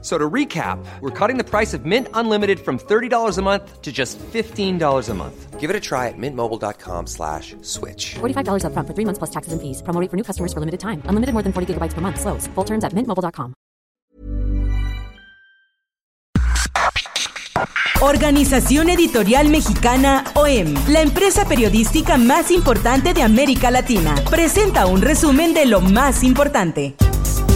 So 0.00 0.16
to 0.16 0.30
recap, 0.30 0.78
we're 1.00 1.10
cutting 1.10 1.38
the 1.38 1.44
price 1.44 1.74
of 1.74 1.84
Mint 1.84 2.06
Unlimited 2.14 2.60
from 2.60 2.78
$30 2.78 3.36
a 3.36 3.42
month 3.42 3.82
to 3.82 3.90
just 3.90 4.16
$15 4.18 5.08
a 5.08 5.14
month. 5.14 5.58
Give 5.58 5.70
it 5.70 5.74
a 5.74 5.80
try 5.80 6.06
at 6.06 6.14
mintmobile.com 6.16 7.08
slash 7.08 7.56
switch. 7.62 8.14
$45 8.20 8.62
upfront 8.62 8.86
for 8.86 8.94
three 8.94 9.04
months 9.04 9.18
plus 9.18 9.30
taxes 9.30 9.52
and 9.52 9.60
fees. 9.60 9.82
Promo 9.82 10.00
rate 10.00 10.08
for 10.08 10.16
new 10.16 10.22
customers 10.22 10.52
for 10.52 10.60
limited 10.60 10.78
time. 10.78 11.02
Unlimited 11.06 11.32
more 11.34 11.42
than 11.42 11.52
40 11.52 11.74
gigabytes 11.74 11.94
per 11.94 12.00
month. 12.00 12.20
Slows. 12.20 12.46
Full 12.54 12.64
terms 12.64 12.84
at 12.84 12.92
mintmobile.com. 12.92 13.54
Organización 18.00 18.90
Editorial 18.90 19.48
Mexicana 19.48 20.22
OEM, 20.34 20.74
la 20.86 21.00
empresa 21.00 21.46
periodística 21.46 22.16
más 22.16 22.52
importante 22.52 23.12
de 23.12 23.22
América 23.22 23.72
Latina, 23.72 24.14
presenta 24.30 24.86
un 24.86 25.02
resumen 25.02 25.52
de 25.52 25.66
lo 25.66 25.80
más 25.80 26.22
importante. 26.22 26.94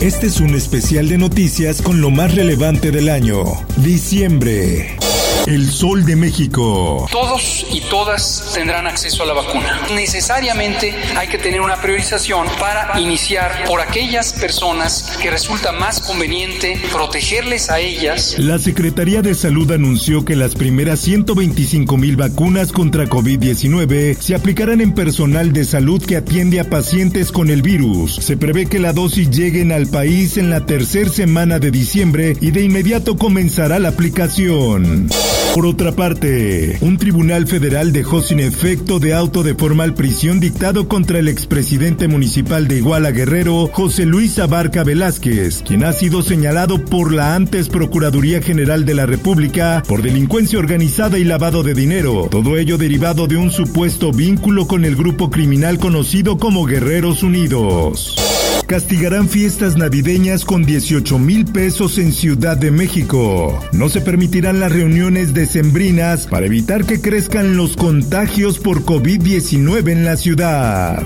Este 0.00 0.28
es 0.28 0.38
un 0.38 0.54
especial 0.54 1.08
de 1.08 1.18
noticias 1.18 1.82
con 1.82 2.00
lo 2.00 2.10
más 2.10 2.32
relevante 2.36 2.92
del 2.92 3.08
año. 3.08 3.42
Diciembre. 3.78 5.07
El 5.48 5.70
Sol 5.70 6.04
de 6.04 6.14
México. 6.14 7.08
Todos 7.10 7.64
y 7.72 7.80
todas 7.88 8.52
tendrán 8.52 8.86
acceso 8.86 9.22
a 9.22 9.26
la 9.26 9.32
vacuna. 9.32 9.80
Necesariamente 9.94 10.94
hay 11.16 11.28
que 11.28 11.38
tener 11.38 11.62
una 11.62 11.80
priorización 11.80 12.46
para 12.60 13.00
iniciar 13.00 13.64
por 13.66 13.80
aquellas 13.80 14.34
personas 14.34 15.16
que 15.22 15.30
resulta 15.30 15.72
más 15.72 16.00
conveniente 16.00 16.78
protegerles 16.92 17.70
a 17.70 17.80
ellas. 17.80 18.34
La 18.38 18.58
Secretaría 18.58 19.22
de 19.22 19.34
Salud 19.34 19.72
anunció 19.72 20.22
que 20.22 20.36
las 20.36 20.54
primeras 20.54 21.00
125 21.00 21.96
mil 21.96 22.16
vacunas 22.16 22.70
contra 22.70 23.06
COVID-19 23.06 24.18
se 24.20 24.34
aplicarán 24.34 24.82
en 24.82 24.92
personal 24.92 25.54
de 25.54 25.64
salud 25.64 26.04
que 26.04 26.16
atiende 26.18 26.60
a 26.60 26.68
pacientes 26.68 27.32
con 27.32 27.48
el 27.48 27.62
virus. 27.62 28.16
Se 28.16 28.36
prevé 28.36 28.66
que 28.66 28.80
la 28.80 28.92
dosis 28.92 29.30
lleguen 29.30 29.72
al 29.72 29.86
país 29.86 30.36
en 30.36 30.50
la 30.50 30.66
tercera 30.66 31.08
semana 31.08 31.58
de 31.58 31.70
diciembre 31.70 32.36
y 32.38 32.50
de 32.50 32.64
inmediato 32.64 33.16
comenzará 33.16 33.78
la 33.78 33.88
aplicación. 33.88 35.08
Por 35.54 35.66
otra 35.66 35.92
parte, 35.92 36.78
un 36.80 36.98
tribunal 36.98 37.46
federal 37.46 37.92
dejó 37.92 38.20
sin 38.22 38.38
efecto 38.38 39.00
de 39.00 39.14
auto 39.14 39.42
de 39.42 39.54
formal 39.54 39.94
prisión 39.94 40.38
dictado 40.38 40.88
contra 40.88 41.18
el 41.18 41.26
expresidente 41.26 42.06
municipal 42.06 42.68
de 42.68 42.76
Iguala 42.76 43.10
Guerrero, 43.10 43.68
José 43.72 44.06
Luis 44.06 44.38
Abarca 44.38 44.84
Velázquez, 44.84 45.62
quien 45.66 45.84
ha 45.84 45.92
sido 45.92 46.22
señalado 46.22 46.84
por 46.84 47.12
la 47.12 47.34
antes 47.34 47.68
Procuraduría 47.68 48.40
General 48.40 48.84
de 48.84 48.94
la 48.94 49.06
República 49.06 49.82
por 49.88 50.02
delincuencia 50.02 50.58
organizada 50.58 51.18
y 51.18 51.24
lavado 51.24 51.62
de 51.62 51.74
dinero, 51.74 52.28
todo 52.30 52.56
ello 52.56 52.78
derivado 52.78 53.26
de 53.26 53.36
un 53.36 53.50
supuesto 53.50 54.12
vínculo 54.12 54.68
con 54.68 54.84
el 54.84 54.94
grupo 54.94 55.30
criminal 55.30 55.78
conocido 55.78 56.38
como 56.38 56.66
Guerreros 56.66 57.22
Unidos 57.22 58.57
castigarán 58.68 59.30
fiestas 59.30 59.76
navideñas 59.78 60.44
con 60.44 60.62
18 60.62 61.18
mil 61.18 61.46
pesos 61.46 61.96
en 61.96 62.12
Ciudad 62.12 62.54
de 62.56 62.70
México. 62.70 63.58
No 63.72 63.88
se 63.88 64.02
permitirán 64.02 64.60
las 64.60 64.70
reuniones 64.70 65.32
decembrinas 65.32 66.26
para 66.26 66.46
evitar 66.46 66.84
que 66.84 67.00
crezcan 67.00 67.56
los 67.56 67.76
contagios 67.76 68.58
por 68.58 68.84
COVID-19 68.84 69.90
en 69.90 70.04
la 70.04 70.16
ciudad. 70.18 71.02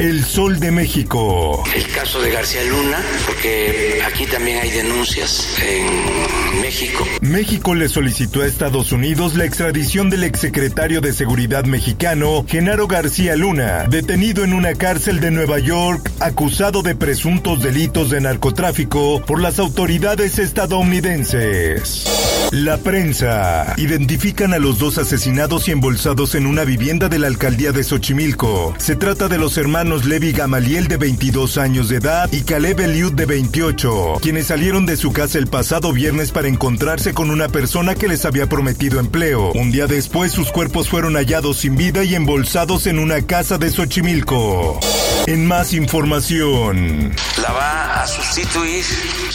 El 0.00 0.24
Sol 0.24 0.58
de 0.58 0.72
México. 0.72 1.62
El 1.74 1.86
caso 1.92 2.20
de 2.20 2.32
García 2.32 2.64
Luna, 2.64 2.98
porque 3.26 4.02
aquí 4.04 4.26
también 4.26 4.58
hay 4.58 4.70
denuncias 4.72 5.56
en 5.62 6.60
México. 6.60 7.06
México 7.20 7.76
le 7.76 7.88
solicitó 7.88 8.42
a 8.42 8.46
Estados 8.46 8.90
Unidos 8.90 9.36
la 9.36 9.44
extradición 9.44 10.10
del 10.10 10.24
exsecretario 10.24 11.00
de 11.00 11.12
Seguridad 11.12 11.64
mexicano, 11.64 12.44
Genaro 12.48 12.88
García 12.88 13.36
Luna, 13.36 13.84
detenido 13.88 14.42
en 14.42 14.52
una 14.52 14.74
cárcel 14.74 15.20
de 15.20 15.30
Nueva 15.30 15.60
York, 15.60 16.10
acusado 16.18 16.82
de 16.82 16.96
presuntos 17.04 17.60
delitos 17.60 18.08
de 18.08 18.18
narcotráfico 18.22 19.20
por 19.26 19.38
las 19.38 19.58
autoridades 19.58 20.38
estadounidenses. 20.38 22.06
La 22.50 22.78
prensa. 22.78 23.74
Identifican 23.76 24.54
a 24.54 24.58
los 24.58 24.78
dos 24.78 24.96
asesinados 24.96 25.68
y 25.68 25.72
embolsados 25.72 26.34
en 26.34 26.46
una 26.46 26.64
vivienda 26.64 27.10
de 27.10 27.18
la 27.18 27.26
alcaldía 27.26 27.72
de 27.72 27.84
Xochimilco. 27.84 28.74
Se 28.78 28.96
trata 28.96 29.28
de 29.28 29.36
los 29.36 29.58
hermanos 29.58 30.06
Levi 30.06 30.32
Gamaliel 30.32 30.88
de 30.88 30.96
22 30.96 31.58
años 31.58 31.90
de 31.90 31.96
edad 31.96 32.32
y 32.32 32.40
Caleb 32.40 32.80
Eliud 32.80 33.12
de 33.12 33.26
28, 33.26 34.14
quienes 34.22 34.46
salieron 34.46 34.86
de 34.86 34.96
su 34.96 35.12
casa 35.12 35.36
el 35.36 35.48
pasado 35.48 35.92
viernes 35.92 36.30
para 36.30 36.48
encontrarse 36.48 37.12
con 37.12 37.30
una 37.30 37.48
persona 37.48 37.94
que 37.94 38.08
les 38.08 38.24
había 38.24 38.48
prometido 38.48 38.98
empleo. 38.98 39.52
Un 39.52 39.72
día 39.72 39.86
después 39.86 40.32
sus 40.32 40.50
cuerpos 40.50 40.88
fueron 40.88 41.16
hallados 41.16 41.58
sin 41.58 41.76
vida 41.76 42.02
y 42.02 42.14
embolsados 42.14 42.86
en 42.86 42.98
una 42.98 43.20
casa 43.22 43.58
de 43.58 43.68
Xochimilco. 43.68 44.80
En 45.26 45.46
más 45.46 45.72
información. 45.72 46.93
La 47.42 47.52
va 47.52 48.02
a 48.02 48.06
sustituir 48.06 48.84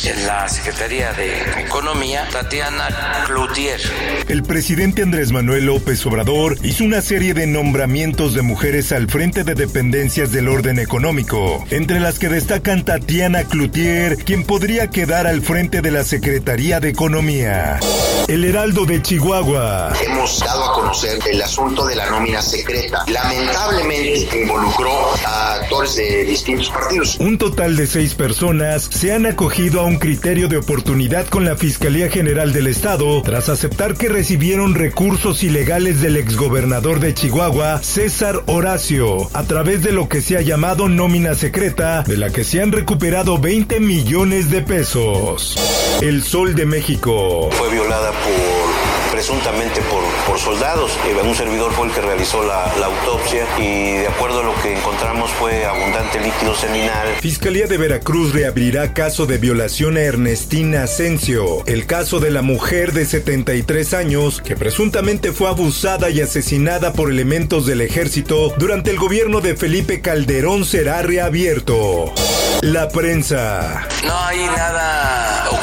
en 0.05 0.25
la 0.25 0.47
Secretaría 0.47 1.11
de 1.13 1.61
Economía 1.61 2.27
Tatiana 2.31 2.87
Cloutier. 3.25 3.79
El 4.27 4.43
presidente 4.43 5.01
Andrés 5.01 5.31
Manuel 5.31 5.65
López 5.65 6.05
Obrador 6.05 6.57
hizo 6.63 6.83
una 6.83 7.01
serie 7.01 7.33
de 7.33 7.47
nombramientos 7.47 8.33
de 8.33 8.41
mujeres 8.41 8.91
al 8.91 9.09
frente 9.09 9.43
de 9.43 9.55
dependencias 9.55 10.31
del 10.31 10.47
orden 10.47 10.79
económico, 10.79 11.65
entre 11.69 11.99
las 11.99 12.17
que 12.17 12.29
destacan 12.29 12.85
Tatiana 12.85 13.43
Cloutier, 13.43 14.17
quien 14.17 14.43
podría 14.45 14.87
quedar 14.87 15.27
al 15.27 15.41
frente 15.41 15.81
de 15.81 15.91
la 15.91 16.03
Secretaría 16.03 16.79
de 16.79 16.89
Economía. 16.89 17.79
El 18.27 18.45
Heraldo 18.45 18.85
de 18.85 19.01
Chihuahua. 19.01 19.93
Hemos 20.05 20.39
dado 20.39 20.71
a 20.71 20.73
conocer 20.73 21.19
el 21.29 21.41
asunto 21.41 21.85
de 21.85 21.95
la 21.95 22.09
nómina 22.09 22.41
secreta. 22.41 23.03
Lamentablemente 23.07 24.41
involucró 24.41 25.13
a 25.25 25.55
actores 25.55 25.95
de 25.95 26.25
distintos 26.25 26.69
partidos. 26.69 27.17
Un 27.19 27.37
total 27.37 27.75
de 27.75 27.87
seis 27.87 28.15
personas 28.15 28.87
se 28.91 29.13
han 29.13 29.25
acogido 29.25 29.81
a 29.81 29.88
un 29.89 29.97
criterio 29.97 30.47
de 30.47 30.57
oportunidad 30.57 31.27
con 31.27 31.45
la 31.45 31.55
Fiscalía 31.55 32.09
General 32.11 32.53
del 32.53 32.67
Estado 32.67 33.23
tras 33.23 33.49
aceptar 33.49 33.95
que 33.95 34.07
recibieron 34.07 34.75
recursos 34.75 35.43
ilegales 35.43 35.99
del 35.99 36.15
exgobernador 36.15 36.99
de 36.99 37.15
Chihuahua, 37.15 37.81
César 37.81 38.43
Horacio, 38.45 39.29
a 39.33 39.43
través 39.43 39.81
de 39.81 39.91
lo 39.91 40.07
que 40.07 40.21
se 40.21 40.37
ha 40.37 40.41
llamado 40.41 40.87
nómina 40.89 41.33
secreta, 41.33 42.03
de 42.03 42.17
la 42.17 42.29
que 42.29 42.43
se 42.43 42.61
han 42.61 42.71
recuperado 42.71 43.39
20 43.39 43.79
millones 43.79 44.51
de 44.51 44.61
pesos. 44.61 45.57
El 46.01 46.21
Sol 46.21 46.53
de 46.53 46.67
México. 46.67 47.49
Fue 47.51 47.71
violada 47.71 48.11
por 48.11 48.78
presuntamente 49.11 49.81
por, 49.81 50.03
por 50.27 50.39
soldados. 50.39 50.91
Eh, 51.07 51.15
un 51.23 51.35
servidor 51.35 51.71
fue 51.73 51.87
el 51.87 51.93
que 51.93 52.01
realizó 52.01 52.43
la, 52.43 52.73
la, 52.79 52.87
autopsia 52.87 53.45
y 53.57 53.97
de 53.97 54.07
acuerdo 54.07 54.39
a 54.39 54.43
lo 54.43 54.55
que 54.61 54.75
encontramos 54.77 55.29
fue 55.31 55.65
abundante 55.65 56.19
líquido 56.19 56.55
seminal. 56.55 57.07
Fiscalía 57.19 57.67
de 57.67 57.77
Veracruz 57.77 58.33
reabrirá 58.33 58.93
caso 58.93 59.25
de 59.25 59.37
violación 59.37 59.97
a 59.97 60.01
Ernestina 60.01 60.83
Asensio, 60.83 61.63
el 61.65 61.85
caso 61.85 62.19
de 62.19 62.31
la 62.31 62.41
mujer 62.41 62.93
de 62.93 63.05
73 63.05 63.93
años 63.93 64.41
que 64.41 64.55
presuntamente 64.55 65.31
fue 65.31 65.49
abusada 65.49 66.09
y 66.09 66.21
asesinada 66.21 66.93
por 66.93 67.11
elementos 67.11 67.65
del 67.65 67.81
ejército 67.81 68.53
durante 68.57 68.89
el 68.91 68.97
gobierno 68.97 69.41
de 69.41 69.55
Felipe 69.55 70.01
Calderón 70.01 70.65
será 70.65 71.01
reabierto. 71.01 72.13
La 72.61 72.89
prensa. 72.89 73.87
No 74.05 74.19
hay 74.25 74.39
nada 74.45 74.98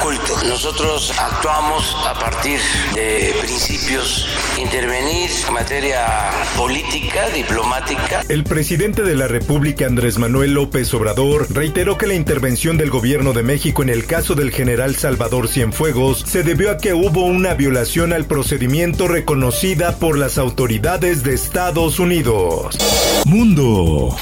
Nosotros 0.06 1.12
actuamos 1.18 1.96
a 2.06 2.14
partir 2.14 2.60
de 2.94 3.34
principios, 3.40 4.24
intervenir 4.56 5.28
en 5.48 5.52
materia 5.52 6.30
política, 6.56 7.28
diplomática. 7.30 8.22
El 8.28 8.44
presidente 8.44 9.02
de 9.02 9.16
la 9.16 9.26
República, 9.26 9.86
Andrés 9.86 10.18
Manuel 10.18 10.54
López 10.54 10.94
Obrador, 10.94 11.48
reiteró 11.52 11.98
que 11.98 12.06
la 12.06 12.14
intervención 12.14 12.76
del 12.76 12.88
gobierno 12.88 13.32
de 13.32 13.42
México 13.42 13.82
en 13.82 13.88
el 13.88 14.06
caso 14.06 14.36
del 14.36 14.52
general 14.52 14.94
Salvador 14.94 15.48
Cienfuegos 15.48 16.20
se 16.24 16.44
debió 16.44 16.70
a 16.70 16.78
que 16.78 16.94
hubo 16.94 17.22
una 17.22 17.54
violación 17.54 18.12
al 18.12 18.26
procedimiento 18.26 19.08
reconocida 19.08 19.96
por 19.96 20.18
las 20.18 20.38
autoridades 20.38 21.24
de 21.24 21.34
Estados 21.34 21.98
Unidos. 21.98 22.78
Mundo. 23.24 24.16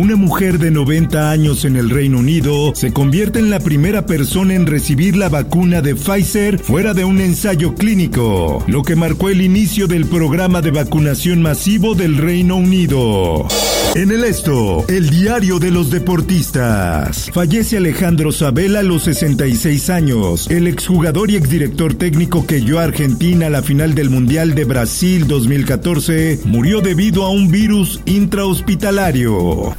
Una 0.00 0.16
mujer 0.16 0.58
de 0.58 0.70
90 0.70 1.30
años 1.30 1.66
en 1.66 1.76
el 1.76 1.90
Reino 1.90 2.20
Unido 2.20 2.72
se 2.74 2.90
convierte 2.90 3.38
en 3.38 3.50
la 3.50 3.60
primera 3.60 4.06
persona 4.06 4.54
en 4.54 4.64
recibir 4.64 5.14
la 5.14 5.28
vacuna 5.28 5.82
de 5.82 5.94
Pfizer 5.94 6.58
fuera 6.58 6.94
de 6.94 7.04
un 7.04 7.20
ensayo 7.20 7.74
clínico, 7.74 8.64
lo 8.66 8.82
que 8.82 8.96
marcó 8.96 9.28
el 9.28 9.42
inicio 9.42 9.88
del 9.88 10.06
programa 10.06 10.62
de 10.62 10.70
vacunación 10.70 11.42
masivo 11.42 11.94
del 11.94 12.16
Reino 12.16 12.56
Unido. 12.56 13.46
En 13.94 14.10
el 14.10 14.24
esto, 14.24 14.86
el 14.88 15.10
diario 15.10 15.58
de 15.58 15.70
los 15.70 15.90
deportistas. 15.90 17.30
Fallece 17.34 17.76
Alejandro 17.76 18.32
Sabela 18.32 18.78
a 18.78 18.82
los 18.82 19.02
66 19.02 19.90
años, 19.90 20.48
el 20.48 20.66
exjugador 20.66 21.30
y 21.30 21.36
exdirector 21.36 21.92
técnico 21.92 22.46
que 22.46 22.60
dio 22.60 22.78
a 22.78 22.84
Argentina 22.84 23.48
a 23.48 23.50
la 23.50 23.62
final 23.62 23.94
del 23.94 24.08
Mundial 24.08 24.54
de 24.54 24.64
Brasil 24.64 25.26
2014, 25.26 26.40
murió 26.44 26.80
debido 26.80 27.26
a 27.26 27.30
un 27.30 27.50
virus 27.50 28.00
intrahospitalario. 28.06 29.74